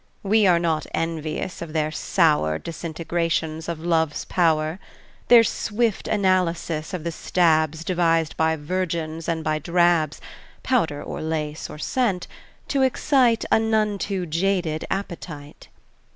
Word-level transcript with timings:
We 0.23 0.47
are 0.47 0.57
not 0.57 0.87
envious 0.95 1.61
of 1.61 1.73
their 1.73 1.91
sour 1.91 2.57
Disintegrations 2.57 3.69
of 3.69 3.81
Love's 3.81 4.25
power, 4.25 4.79
Their 5.27 5.43
swift 5.43 6.07
analysis 6.07 6.91
of 6.95 7.03
the 7.03 7.11
stabs 7.11 7.83
Devised 7.83 8.35
by 8.35 8.55
virgins 8.55 9.29
and 9.29 9.43
by 9.43 9.59
drabs 9.59 10.19
(Powder 10.63 11.03
or 11.03 11.21
lace 11.21 11.69
or 11.69 11.77
scent) 11.77 12.25
to 12.69 12.81
excite 12.81 13.45
A 13.51 13.59
none 13.59 13.99
too 13.99 14.25
jaded 14.25 14.85
appetite. 14.89 15.67